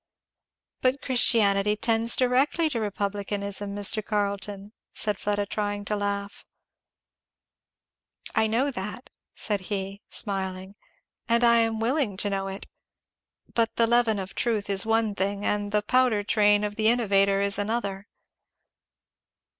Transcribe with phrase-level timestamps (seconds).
[0.81, 4.03] "But Christianity tends directly to republicanism, Mr.
[4.03, 6.43] Carleton," said Fleda, trying to laugh.
[8.33, 10.73] "I know that," said he smiling,
[11.29, 12.65] "and I am willing to know it.
[13.53, 17.39] But the leaven of truth is one thing, and the powder train of the innovator
[17.39, 18.07] is another."